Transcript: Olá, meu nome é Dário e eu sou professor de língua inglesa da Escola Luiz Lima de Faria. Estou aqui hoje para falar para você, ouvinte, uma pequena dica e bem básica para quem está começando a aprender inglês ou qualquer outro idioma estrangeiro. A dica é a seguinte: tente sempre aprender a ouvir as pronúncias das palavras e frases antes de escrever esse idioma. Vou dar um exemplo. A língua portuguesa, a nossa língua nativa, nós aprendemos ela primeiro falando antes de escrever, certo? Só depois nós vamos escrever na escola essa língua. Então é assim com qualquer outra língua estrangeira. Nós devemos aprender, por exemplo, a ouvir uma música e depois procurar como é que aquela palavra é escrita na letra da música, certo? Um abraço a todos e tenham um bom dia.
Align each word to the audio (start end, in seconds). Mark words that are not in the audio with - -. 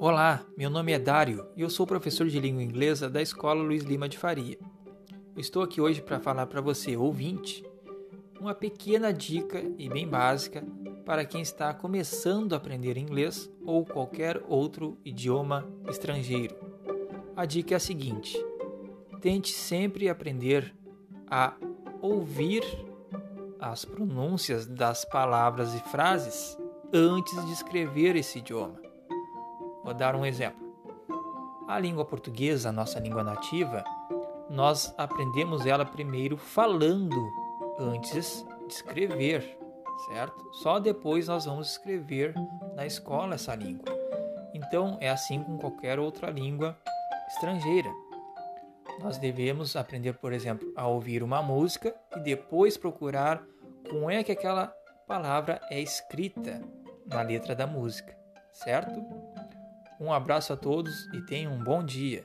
Olá, 0.00 0.46
meu 0.56 0.70
nome 0.70 0.92
é 0.92 0.98
Dário 0.98 1.48
e 1.56 1.62
eu 1.62 1.68
sou 1.68 1.84
professor 1.84 2.28
de 2.28 2.38
língua 2.38 2.62
inglesa 2.62 3.10
da 3.10 3.20
Escola 3.20 3.60
Luiz 3.60 3.82
Lima 3.82 4.08
de 4.08 4.16
Faria. 4.16 4.56
Estou 5.36 5.60
aqui 5.60 5.80
hoje 5.80 6.00
para 6.00 6.20
falar 6.20 6.46
para 6.46 6.60
você, 6.60 6.96
ouvinte, 6.96 7.64
uma 8.40 8.54
pequena 8.54 9.12
dica 9.12 9.60
e 9.76 9.88
bem 9.88 10.06
básica 10.06 10.64
para 11.04 11.24
quem 11.24 11.40
está 11.40 11.74
começando 11.74 12.52
a 12.52 12.58
aprender 12.58 12.96
inglês 12.96 13.50
ou 13.66 13.84
qualquer 13.84 14.40
outro 14.46 14.96
idioma 15.04 15.66
estrangeiro. 15.88 16.54
A 17.34 17.44
dica 17.44 17.74
é 17.74 17.76
a 17.76 17.80
seguinte: 17.80 18.38
tente 19.20 19.50
sempre 19.50 20.08
aprender 20.08 20.72
a 21.28 21.56
ouvir 22.00 22.62
as 23.58 23.84
pronúncias 23.84 24.64
das 24.64 25.04
palavras 25.04 25.74
e 25.74 25.80
frases 25.90 26.56
antes 26.92 27.44
de 27.46 27.52
escrever 27.52 28.14
esse 28.14 28.38
idioma. 28.38 28.87
Vou 29.88 29.94
dar 29.94 30.14
um 30.14 30.26
exemplo. 30.26 30.68
A 31.66 31.78
língua 31.78 32.04
portuguesa, 32.04 32.68
a 32.68 32.72
nossa 32.72 33.00
língua 33.00 33.24
nativa, 33.24 33.82
nós 34.50 34.94
aprendemos 34.98 35.64
ela 35.64 35.82
primeiro 35.82 36.36
falando 36.36 37.16
antes 37.78 38.44
de 38.66 38.74
escrever, 38.74 39.58
certo? 40.10 40.52
Só 40.56 40.78
depois 40.78 41.26
nós 41.26 41.46
vamos 41.46 41.70
escrever 41.70 42.34
na 42.76 42.84
escola 42.84 43.36
essa 43.36 43.54
língua. 43.54 43.86
Então 44.52 44.98
é 45.00 45.08
assim 45.08 45.42
com 45.42 45.56
qualquer 45.56 45.98
outra 45.98 46.28
língua 46.28 46.76
estrangeira. 47.28 47.90
Nós 49.00 49.16
devemos 49.16 49.74
aprender, 49.74 50.18
por 50.18 50.34
exemplo, 50.34 50.70
a 50.76 50.86
ouvir 50.86 51.22
uma 51.22 51.40
música 51.40 51.94
e 52.14 52.20
depois 52.20 52.76
procurar 52.76 53.42
como 53.88 54.10
é 54.10 54.22
que 54.22 54.32
aquela 54.32 54.66
palavra 55.06 55.58
é 55.70 55.80
escrita 55.80 56.60
na 57.06 57.22
letra 57.22 57.54
da 57.54 57.66
música, 57.66 58.14
certo? 58.52 59.02
Um 60.00 60.12
abraço 60.12 60.52
a 60.52 60.56
todos 60.56 61.06
e 61.12 61.20
tenham 61.22 61.52
um 61.52 61.64
bom 61.64 61.84
dia. 61.84 62.24